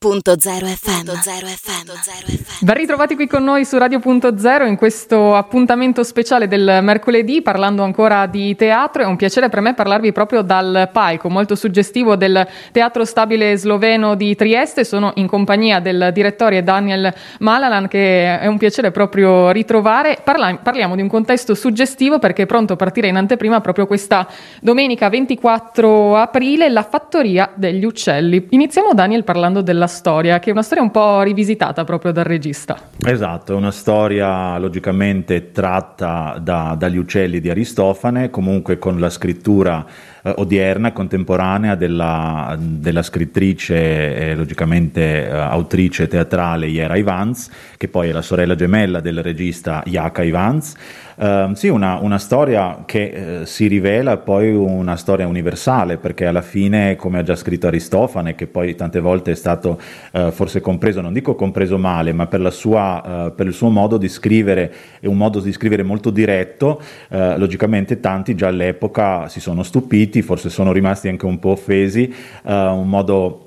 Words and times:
Radio.0 0.00 0.38
FM. 0.64 1.08
FM. 1.08 2.64
Ben 2.64 2.76
ritrovati 2.76 3.16
qui 3.16 3.26
con 3.26 3.42
noi 3.42 3.64
su 3.64 3.76
Radio.0 3.76 4.64
in 4.68 4.76
questo 4.76 5.34
appuntamento 5.34 6.04
speciale 6.04 6.46
del 6.46 6.78
mercoledì 6.82 7.42
parlando 7.42 7.82
ancora 7.82 8.26
di 8.26 8.54
teatro. 8.54 9.02
È 9.02 9.06
un 9.06 9.16
piacere 9.16 9.48
per 9.48 9.60
me 9.60 9.74
parlarvi 9.74 10.12
proprio 10.12 10.42
dal 10.42 10.88
palco 10.92 11.28
molto 11.28 11.56
suggestivo 11.56 12.14
del 12.14 12.46
Teatro 12.70 13.04
Stabile 13.04 13.56
Sloveno 13.56 14.14
di 14.14 14.36
Trieste. 14.36 14.84
Sono 14.84 15.10
in 15.16 15.26
compagnia 15.26 15.80
del 15.80 16.10
direttore 16.14 16.62
Daniel 16.62 17.12
Malalan 17.40 17.88
che 17.88 18.38
è 18.38 18.46
un 18.46 18.56
piacere 18.56 18.92
proprio 18.92 19.50
ritrovare. 19.50 20.20
Parla- 20.22 20.60
parliamo 20.62 20.94
di 20.94 21.02
un 21.02 21.08
contesto 21.08 21.56
suggestivo 21.56 22.20
perché 22.20 22.42
è 22.44 22.46
pronto 22.46 22.74
a 22.74 22.76
partire 22.76 23.08
in 23.08 23.16
anteprima 23.16 23.60
proprio 23.60 23.88
questa 23.88 24.28
domenica 24.60 25.08
24 25.08 26.14
aprile 26.14 26.68
la 26.68 26.84
Fattoria 26.84 27.50
degli 27.52 27.84
Uccelli. 27.84 28.46
Iniziamo 28.50 28.94
Daniel 28.94 29.24
parlando 29.24 29.60
della 29.60 29.86
storia, 29.88 30.38
che 30.38 30.50
è 30.50 30.52
una 30.52 30.62
storia 30.62 30.84
un 30.84 30.92
po' 30.92 31.22
rivisitata 31.22 31.82
proprio 31.82 32.12
dal 32.12 32.24
regista. 32.24 32.78
Esatto, 33.04 33.52
è 33.52 33.56
una 33.56 33.72
storia 33.72 34.56
logicamente 34.58 35.50
tratta 35.50 36.38
da, 36.40 36.76
dagli 36.78 36.96
uccelli 36.96 37.40
di 37.40 37.50
Aristofane, 37.50 38.30
comunque 38.30 38.78
con 38.78 39.00
la 39.00 39.10
scrittura 39.10 39.84
eh, 40.28 40.34
odierna, 40.36 40.92
contemporanea 40.92 41.74
della, 41.74 42.56
della 42.58 43.02
scrittrice 43.02 44.14
e 44.16 44.34
logicamente 44.34 45.26
eh, 45.26 45.30
autrice 45.30 46.06
teatrale 46.06 46.66
Yera 46.66 46.96
Ivans, 46.96 47.50
che 47.76 47.88
poi 47.88 48.10
è 48.10 48.12
la 48.12 48.22
sorella 48.22 48.54
gemella 48.54 49.00
del 49.00 49.22
regista 49.22 49.82
Jaka 49.86 50.22
Ivans. 50.22 50.74
Uh, 51.18 51.52
sì, 51.54 51.66
una, 51.66 51.98
una, 52.00 52.18
storia 52.18 52.84
che 52.86 53.40
uh, 53.40 53.44
si 53.44 53.66
rivela 53.66 54.18
poi 54.18 54.54
una 54.54 54.94
storia 54.94 55.26
universale, 55.26 55.96
perché 55.96 56.26
alla 56.26 56.42
fine, 56.42 56.94
come 56.94 57.18
ha 57.18 57.24
già 57.24 57.34
scritto 57.34 57.66
Aristofane, 57.66 58.36
che 58.36 58.46
poi 58.46 58.76
tante 58.76 59.00
volte 59.00 59.32
è 59.32 59.34
stato 59.34 59.80
uh, 60.12 60.30
forse 60.30 60.60
compreso, 60.60 61.00
non 61.00 61.12
dico 61.12 61.34
compreso 61.34 61.76
male, 61.76 62.12
ma 62.12 62.28
per, 62.28 62.52
sua, 62.52 63.32
per, 63.34 63.46
il 63.48 63.52
suo 63.52 63.68
modo 63.68 63.96
di 63.96 64.08
scrivere, 64.08 64.72
è 65.00 65.06
un 65.06 65.16
modo 65.16 65.40
di 65.40 65.50
scrivere 65.50 65.82
molto 65.82 66.10
diretto, 66.10 66.80
logicamente 67.08 67.98
tanti 67.98 68.36
già 68.36 68.46
all'epoca 68.46 69.28
si 69.28 69.40
sono 69.40 69.64
stupiti, 69.64 70.17
forse 70.22 70.50
sono 70.50 70.72
rimasti 70.72 71.08
anche 71.08 71.26
un 71.26 71.38
po' 71.38 71.50
offesi, 71.50 72.12
un 72.44 72.88
modo 72.88 73.44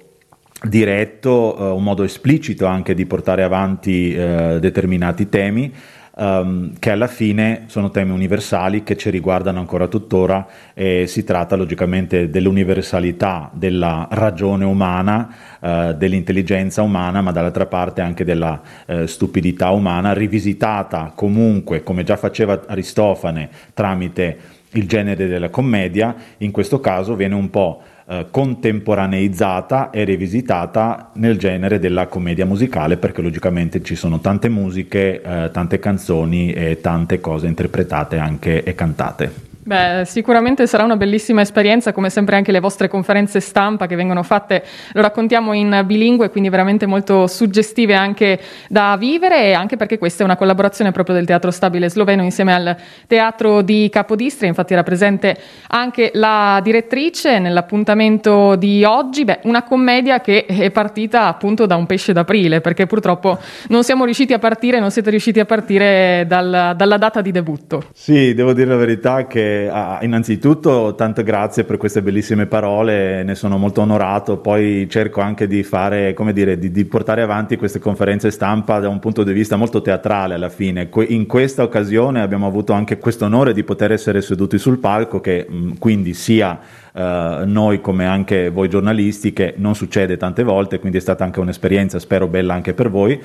diretto, 0.64 1.74
un 1.76 1.84
modo 1.84 2.04
esplicito 2.04 2.66
anche 2.66 2.94
di 2.94 3.06
portare 3.06 3.44
avanti 3.44 4.14
determinati 4.14 5.30
temi 5.30 5.74
um, 6.22 6.74
che 6.78 6.92
alla 6.92 7.08
fine 7.08 7.64
sono 7.66 7.90
temi 7.90 8.12
universali 8.12 8.84
che 8.84 8.96
ci 8.96 9.10
riguardano 9.10 9.60
ancora 9.60 9.88
tuttora 9.88 10.46
e 10.74 11.06
si 11.08 11.24
tratta 11.24 11.56
logicamente 11.56 12.30
dell'universalità 12.30 13.50
della 13.52 14.08
ragione 14.12 14.64
umana, 14.64 15.34
uh, 15.60 15.94
dell'intelligenza 15.94 16.84
umana, 16.84 17.22
ma 17.22 17.32
dall'altra 17.32 17.66
parte 17.66 18.02
anche 18.02 18.24
della 18.24 18.62
uh, 18.86 19.06
stupidità 19.06 19.72
umana, 19.72 20.14
rivisitata 20.14 21.12
comunque, 21.16 21.82
come 21.82 22.04
già 22.04 22.18
faceva 22.18 22.62
Aristofane, 22.68 23.50
tramite 23.74 24.60
il 24.74 24.88
genere 24.88 25.28
della 25.28 25.50
commedia, 25.50 26.16
in 26.38 26.52
questo 26.52 26.80
caso 26.80 27.16
viene 27.16 27.36
un 27.36 27.50
po' 27.50 27.82
Eh, 28.12 28.26
contemporaneizzata 28.30 29.90
e 29.90 30.04
rivisitata 30.04 31.12
nel 31.14 31.38
genere 31.38 31.80
della 31.80 32.08
commedia 32.08 32.46
musicale 32.46 32.98
perché 32.98 33.22
logicamente 33.22 33.82
ci 33.84 33.96
sono 33.96 34.20
tante 34.20 34.50
musiche, 34.50 35.22
eh, 35.22 35.50
tante 35.54 35.80
canzoni 35.80 36.52
e 36.52 36.82
tante 36.82 37.22
cose 37.22 37.48
interpretate 37.48 38.18
anche 38.18 38.64
e 38.64 38.76
cantate. 38.76 39.51
Beh, 39.64 40.06
sicuramente 40.06 40.66
sarà 40.66 40.84
una 40.84 40.98
bellissima 40.98 41.42
esperienza, 41.42 41.94
come 41.94 42.10
sempre 42.10 42.36
anche 42.36 42.52
le 42.52 42.60
vostre 42.60 42.88
conferenze 42.88 43.40
stampa 43.40 43.86
che 43.86 43.96
vengono 43.96 44.24
fatte, 44.24 44.64
lo 44.94 45.02
raccontiamo 45.02 45.54
in 45.54 45.84
bilingue, 45.86 46.32
quindi 46.32 46.50
veramente 46.50 46.88
molto 46.88 47.28
suggestive 47.28 47.94
anche 47.94 48.40
da 48.70 48.96
vivere 48.98 49.44
e 49.44 49.54
anche 49.54 49.78
perché 49.78 50.00
questa 50.00 50.24
è 50.24 50.26
una 50.26 50.36
collaborazione 50.36 50.92
proprio 50.92 51.14
del 51.14 51.26
Teatro 51.26 51.52
Stabile 51.52 51.92
Sloveno 51.92 52.24
insieme 52.24 52.56
al 52.56 52.76
Teatro 53.06 53.62
di 53.62 53.88
Capodistria, 53.92 54.50
infatti 54.50 54.74
era 54.74 54.82
presente 54.82 55.38
anche 55.68 56.10
la 56.16 56.60
direttrice 56.64 57.38
nell'appuntamento 57.38 58.56
di 58.56 58.84
oggi, 58.84 59.26
beh, 59.26 59.42
una 59.44 59.62
commedia 59.62 60.22
che 60.22 60.46
è 60.46 60.72
partita 60.72 61.28
appunto 61.28 61.68
da 61.68 61.76
un 61.76 61.86
pesce 61.86 62.14
d'aprile, 62.14 62.62
perché 62.62 62.88
purtroppo 62.88 63.38
non 63.68 63.84
siamo 63.84 64.06
riusciti 64.06 64.34
a 64.34 64.40
partire, 64.40 64.80
non 64.80 64.90
siete 64.90 65.12
riusciti 65.12 65.40
a 65.40 65.46
partire 65.46 66.26
dal, 66.28 66.74
dalla 66.76 66.98
data 66.98 67.22
di 67.22 67.30
debutto. 67.30 67.84
Sì, 67.94 68.34
devo 68.34 68.54
dire 68.54 68.70
la 68.70 68.76
verità 68.76 69.28
che 69.28 69.51
ah, 69.72 70.00
innanzitutto 70.02 70.94
tante 70.96 71.24
grazie 71.24 71.64
per 71.64 71.78
queste 71.78 72.02
bellissime 72.02 72.46
parole, 72.46 73.24
ne 73.24 73.36
sono 73.36 73.58
molto 73.58 73.82
onorato, 73.82 74.38
poi 74.38 74.88
cerco 74.90 75.22
anche 75.22 75.48
di 75.48 75.64
fare, 75.64 76.16
dire, 76.34 76.58
di, 76.58 76.72
di 76.72 76.86
portare 76.86 77.22
avanti 77.22 77.58
queste 77.58 77.80
conferenze 77.80 78.32
stampa 78.32 78.80
da 78.80 78.90
un 78.90 79.00
punto 79.00 79.24
di 79.24 79.34
vista 79.34 79.56
molto 79.56 79.82
teatrale 79.82 80.34
alla 80.36 80.50
fine. 80.50 80.90
Que- 80.90 81.06
in 81.06 81.26
questa 81.26 81.64
occasione 81.64 82.22
abbiamo 82.22 82.48
avuto 82.48 82.74
anche 82.74 82.98
questo 82.98 83.26
onore 83.26 83.54
di 83.54 83.64
poter 83.64 83.92
essere 83.92 84.22
seduti 84.22 84.58
sul 84.58 84.80
palco 84.80 85.20
che 85.20 85.46
mh, 85.48 85.78
quindi 85.78 86.14
sia 86.14 86.60
Uh, 86.94 87.46
noi 87.46 87.80
come 87.80 88.06
anche 88.06 88.50
voi 88.50 88.68
giornalisti, 88.68 89.32
che 89.32 89.54
non 89.56 89.76
succede 89.76 90.18
tante 90.18 90.44
volte, 90.44 90.78
quindi 90.78 90.98
è 90.98 91.00
stata 91.00 91.24
anche 91.24 91.40
un'esperienza, 91.40 92.00
spero 92.00 92.28
bella 92.28 92.54
anche 92.54 92.74
per 92.74 92.90
voi. 92.90 93.18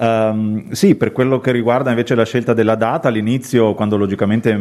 Um, 0.00 0.70
sì, 0.70 0.94
per 0.94 1.12
quello 1.12 1.40
che 1.40 1.52
riguarda 1.52 1.90
invece 1.90 2.14
la 2.14 2.24
scelta 2.24 2.54
della 2.54 2.74
data, 2.74 3.08
all'inizio 3.08 3.74
quando 3.74 3.98
logicamente 3.98 4.56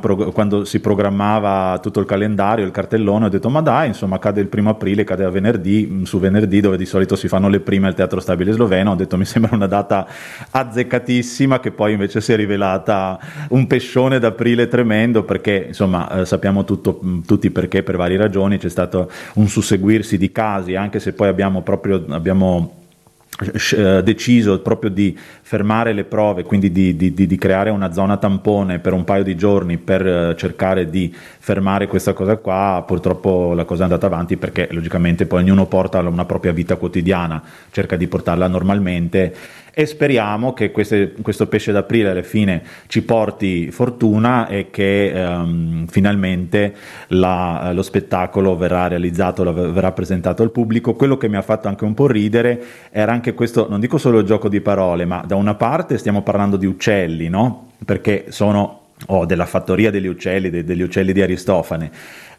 prog- 0.00 0.32
quando 0.32 0.64
si 0.64 0.78
programmava 0.78 1.80
tutto 1.82 1.98
il 1.98 2.06
calendario, 2.06 2.64
il 2.64 2.70
cartellone, 2.70 3.24
ho 3.24 3.28
detto 3.28 3.50
ma 3.50 3.60
dai, 3.60 3.88
insomma 3.88 4.20
cade 4.20 4.40
il 4.40 4.46
primo 4.46 4.70
aprile, 4.70 5.02
cade 5.02 5.24
a 5.24 5.30
venerdì, 5.30 5.88
mm, 5.90 6.02
su 6.04 6.20
venerdì 6.20 6.60
dove 6.60 6.76
di 6.76 6.86
solito 6.86 7.16
si 7.16 7.26
fanno 7.26 7.48
le 7.48 7.58
prime 7.58 7.88
al 7.88 7.94
Teatro 7.94 8.20
Stabile 8.20 8.52
Sloveno, 8.52 8.92
ho 8.92 8.94
detto 8.94 9.16
mi 9.16 9.24
sembra 9.24 9.56
una 9.56 9.66
data 9.66 10.06
azzeccatissima 10.50 11.58
che 11.58 11.72
poi 11.72 11.94
invece 11.94 12.20
si 12.20 12.32
è 12.32 12.36
rivelata 12.36 13.18
un 13.48 13.66
pescione 13.66 14.20
d'aprile 14.20 14.68
tremendo 14.68 15.24
perché 15.24 15.64
insomma 15.66 16.20
eh, 16.20 16.24
sappiamo 16.24 16.62
tutto, 16.62 17.00
mm, 17.04 17.22
tutti 17.22 17.50
perché 17.50 17.82
per 17.82 17.96
varie 17.96 18.16
ragioni 18.16 18.58
c'è 18.58 18.68
stato 18.68 19.10
un 19.34 19.48
susseguirsi 19.48 20.16
di 20.16 20.30
casi, 20.30 20.76
anche 20.76 21.00
se 21.00 21.14
poi 21.14 21.26
abbiamo 21.26 21.62
proprio 21.62 22.04
abbiamo 22.10 22.82
deciso 24.02 24.60
proprio 24.60 24.90
di 24.90 25.16
fermare 25.42 25.92
le 25.92 26.04
prove, 26.04 26.44
quindi 26.44 26.70
di, 26.70 26.94
di, 26.96 27.12
di, 27.12 27.36
creare 27.36 27.70
una 27.70 27.92
zona 27.92 28.16
tampone 28.16 28.78
per 28.78 28.92
un 28.92 29.02
paio 29.02 29.24
di 29.24 29.34
giorni 29.34 29.76
per 29.76 30.06
eh, 30.06 30.34
cercare 30.36 30.88
di 30.88 31.12
fermare 31.38 31.88
questa 31.88 32.12
cosa 32.12 32.36
qua, 32.36 32.84
purtroppo 32.86 33.52
la 33.54 33.64
cosa 33.64 33.82
è 33.82 33.84
andata 33.84 34.06
avanti 34.06 34.36
perché 34.36 34.68
logicamente 34.70 35.26
poi 35.26 35.42
ognuno 35.42 35.66
porta 35.66 35.98
una 35.98 36.24
propria 36.24 36.52
vita 36.52 36.76
quotidiana, 36.76 37.42
cerca 37.70 37.96
di 37.96 38.06
portarla 38.06 38.46
normalmente 38.46 39.34
e 39.74 39.86
speriamo 39.86 40.52
che 40.52 40.70
queste, 40.70 41.14
questo 41.20 41.48
pesce 41.48 41.72
d'aprile 41.72 42.10
alla 42.10 42.22
fine 42.22 42.62
ci 42.86 43.02
porti 43.02 43.70
fortuna 43.72 44.46
e 44.46 44.70
che 44.70 45.12
um, 45.14 45.86
finalmente 45.88 46.74
la, 47.08 47.72
lo 47.74 47.82
spettacolo 47.82 48.56
verrà 48.56 48.86
realizzato, 48.86 49.52
verrà 49.52 49.90
presentato 49.90 50.42
al 50.44 50.52
pubblico. 50.52 50.94
Quello 50.94 51.16
che 51.16 51.28
mi 51.28 51.36
ha 51.36 51.42
fatto 51.42 51.66
anche 51.66 51.84
un 51.84 51.94
po' 51.94 52.06
ridere 52.06 52.62
era 52.90 53.12
anche 53.12 53.34
questo, 53.34 53.66
non 53.68 53.80
dico 53.80 53.98
solo 53.98 54.20
il 54.20 54.26
gioco 54.26 54.48
di 54.48 54.60
parole, 54.60 55.04
ma 55.04 55.24
da 55.26 55.34
una 55.34 55.54
parte 55.54 55.98
stiamo 55.98 56.22
parlando 56.22 56.56
di 56.56 56.66
uccelli, 56.66 57.28
no? 57.28 57.72
Perché 57.84 58.26
sono 58.28 58.83
o 59.06 59.26
della 59.26 59.46
fattoria 59.46 59.90
degli 59.90 60.06
uccelli, 60.06 60.50
de, 60.50 60.64
degli 60.64 60.82
uccelli 60.82 61.12
di 61.12 61.22
Aristofane. 61.22 61.90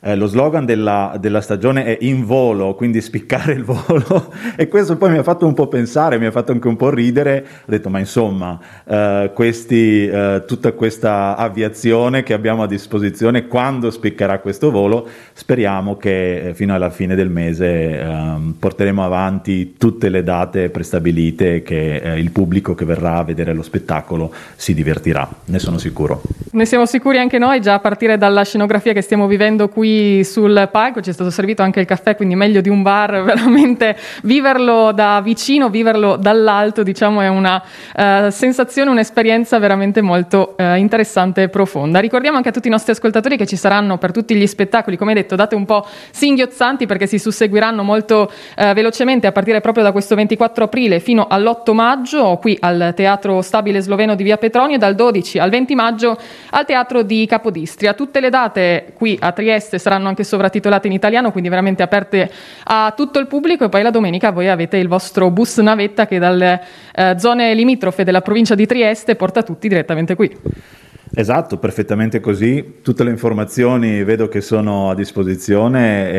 Eh, 0.07 0.15
lo 0.15 0.27
slogan 0.27 0.65
della, 0.65 1.17
della, 1.19 1.41
stagione 1.41 1.83
è 1.83 1.97
in 2.01 2.25
volo, 2.25 2.75
quindi 2.75 3.01
spiccare 3.01 3.53
il 3.53 3.63
volo 3.63 4.31
e 4.55 4.67
questo 4.67 4.97
poi 4.97 5.09
mi 5.09 5.17
ha 5.17 5.23
fatto 5.23 5.47
un 5.47 5.55
po' 5.55 5.67
pensare, 5.67 6.19
mi 6.19 6.27
ha 6.27 6.31
fatto 6.31 6.51
anche 6.51 6.67
un 6.67 6.75
po' 6.75 6.91
ridere, 6.91 7.43
ho 7.61 7.71
detto 7.71 7.89
ma 7.89 7.97
insomma 7.97 8.59
eh, 8.85 9.31
questi, 9.33 10.05
eh, 10.05 10.43
tutta 10.45 10.73
questa 10.73 11.35
aviazione 11.35 12.21
che 12.21 12.33
abbiamo 12.33 12.61
a 12.61 12.67
disposizione 12.67 13.47
quando 13.47 13.89
spiccherà 13.89 14.37
questo 14.39 14.69
volo, 14.69 15.07
speriamo 15.33 15.97
che 15.97 16.49
eh, 16.49 16.53
fino 16.53 16.75
alla 16.75 16.91
fine 16.91 17.15
del 17.15 17.29
mese 17.29 17.99
ehm, 17.99 18.57
porteremo 18.59 19.03
avanti 19.03 19.75
tutte 19.75 20.09
le 20.09 20.21
date 20.21 20.69
prestabilite 20.69 21.63
che 21.63 21.95
eh, 21.95 22.19
il 22.19 22.29
pubblico 22.29 22.75
che 22.75 22.85
verrà 22.85 23.15
a 23.17 23.23
vedere 23.23 23.53
lo 23.53 23.63
spettacolo 23.63 24.31
si 24.55 24.75
divertirà, 24.75 25.27
ne 25.45 25.57
sono 25.57 25.79
sicuro. 25.79 26.21
Ne 26.55 26.63
siamo 26.63 26.85
sicuri 26.85 27.17
anche 27.17 27.37
noi, 27.37 27.59
già 27.59 27.73
a 27.73 27.79
partire 27.79 28.17
dalla 28.17 28.45
scenografia 28.45 28.93
che 28.93 29.01
stiamo 29.01 29.27
vivendo 29.27 29.67
qui 29.67 30.23
sul 30.23 30.69
palco, 30.71 31.01
ci 31.01 31.09
è 31.09 31.13
stato 31.13 31.29
servito 31.29 31.63
anche 31.63 31.81
il 31.81 31.85
caffè, 31.85 32.15
quindi 32.15 32.35
meglio 32.35 32.61
di 32.61 32.69
un 32.69 32.81
bar, 32.81 33.23
veramente 33.27 33.97
viverlo 34.23 34.93
da 34.93 35.19
vicino, 35.21 35.69
viverlo 35.69 36.15
dall'alto, 36.15 36.81
diciamo, 36.81 37.19
è 37.19 37.27
una 37.27 37.61
uh, 37.61 38.29
sensazione, 38.29 38.89
un'esperienza 38.89 39.59
veramente 39.59 39.99
molto 39.99 40.55
uh, 40.57 40.75
interessante 40.75 41.41
e 41.41 41.49
profonda. 41.49 41.99
Ricordiamo 41.99 42.37
anche 42.37 42.47
a 42.47 42.51
tutti 42.53 42.69
i 42.69 42.71
nostri 42.71 42.93
ascoltatori 42.93 43.35
che 43.35 43.45
ci 43.45 43.57
saranno 43.57 43.97
per 43.97 44.13
tutti 44.13 44.33
gli 44.33 44.47
spettacoli, 44.47 44.95
come 44.95 45.13
detto, 45.13 45.35
date 45.35 45.55
un 45.55 45.65
po' 45.65 45.85
singhiozzanti 46.11 46.85
perché 46.85 47.05
si 47.05 47.19
susseguiranno 47.19 47.83
molto 47.83 48.31
uh, 48.55 48.71
velocemente 48.71 49.27
a 49.27 49.33
partire 49.33 49.59
proprio 49.59 49.83
da 49.83 49.91
questo 49.91 50.15
24 50.15 50.63
aprile 50.63 51.01
fino 51.01 51.27
all'8 51.29 51.73
maggio 51.73 52.37
qui 52.37 52.57
al 52.61 52.93
Teatro 52.95 53.41
Stabile 53.41 53.81
Sloveno 53.81 54.15
di 54.15 54.23
Via 54.23 54.37
Petronio 54.37 54.77
dal 54.77 54.95
12 54.95 55.37
al 55.37 55.49
20 55.49 55.75
maggio 55.75 56.17
al 56.51 56.65
Teatro 56.65 57.03
di 57.03 57.25
Capodistria. 57.25 57.93
Tutte 57.93 58.19
le 58.19 58.29
date 58.29 58.93
qui 58.95 59.17
a 59.19 59.31
Trieste 59.31 59.79
saranno 59.79 60.07
anche 60.07 60.23
sovratitolate 60.23 60.87
in 60.87 60.93
italiano, 60.93 61.31
quindi 61.31 61.49
veramente 61.49 61.83
aperte 61.83 62.31
a 62.63 62.93
tutto 62.95 63.19
il 63.19 63.27
pubblico 63.27 63.65
e 63.65 63.69
poi 63.69 63.83
la 63.83 63.91
domenica 63.91 64.31
voi 64.31 64.49
avete 64.49 64.77
il 64.77 64.87
vostro 64.87 65.29
bus 65.29 65.57
navetta 65.57 66.07
che 66.07 66.19
dalle 66.19 66.61
eh, 66.93 67.15
zone 67.17 67.53
limitrofe 67.53 68.03
della 68.03 68.21
provincia 68.21 68.55
di 68.55 68.65
Trieste 68.65 69.15
porta 69.15 69.43
tutti 69.43 69.67
direttamente 69.67 70.15
qui. 70.15 70.83
Esatto, 71.17 71.57
perfettamente 71.57 72.19
così. 72.19 72.81
Tutte 72.81 73.05
le 73.05 73.09
informazioni 73.09 74.03
vedo 74.03 74.27
che 74.27 74.41
sono 74.41 74.89
a 74.89 74.95
disposizione 74.95 76.11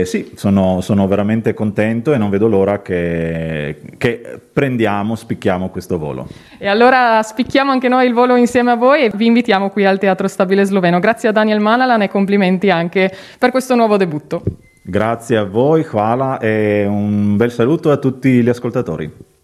e 0.00 0.02
sì, 0.06 0.32
sono, 0.36 0.80
sono 0.80 1.06
veramente 1.06 1.52
contento 1.52 2.14
e 2.14 2.18
non 2.18 2.30
vedo 2.30 2.48
l'ora 2.48 2.80
che, 2.80 3.76
che, 3.98 4.40
prendiamo, 4.50 5.14
spicchiamo 5.16 5.68
questo 5.68 5.98
volo. 5.98 6.26
E 6.56 6.66
allora 6.66 7.22
spicchiamo 7.22 7.70
anche 7.70 7.88
noi 7.88 8.06
il 8.06 8.14
volo 8.14 8.36
insieme 8.36 8.70
a 8.70 8.76
voi 8.76 9.04
e 9.04 9.10
vi 9.14 9.26
invitiamo 9.26 9.68
qui 9.68 9.84
al 9.84 9.98
Teatro 9.98 10.26
Stabile 10.28 10.64
Sloveno. 10.64 10.98
Grazie 10.98 11.28
a 11.28 11.32
Daniel 11.32 11.60
Manalan 11.60 12.02
e 12.02 12.08
complimenti 12.08 12.70
anche 12.70 13.14
per 13.38 13.50
questo 13.50 13.74
nuovo 13.74 13.98
debutto. 13.98 14.42
Grazie 14.82 15.36
a 15.36 15.44
voi, 15.44 15.84
Hvala 15.84 16.38
e 16.38 16.86
un 16.88 17.36
bel 17.36 17.52
saluto 17.52 17.90
a 17.90 17.98
tutti 17.98 18.42
gli 18.42 18.48
ascoltatori. 18.48 19.37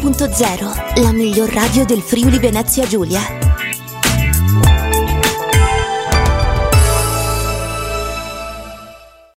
Radio.0, 0.00 1.02
la 1.02 1.10
miglior 1.10 1.48
radio 1.52 1.84
del 1.84 2.02
Friuli 2.02 2.38
Venezia 2.38 2.86
Giulia. 2.86 3.47